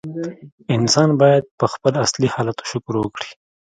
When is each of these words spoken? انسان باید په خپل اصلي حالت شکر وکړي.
انسان 0.77 1.09
باید 1.21 1.43
په 1.59 1.65
خپل 1.73 1.93
اصلي 2.05 2.27
حالت 2.35 2.57
شکر 2.71 2.93
وکړي. 2.99 3.29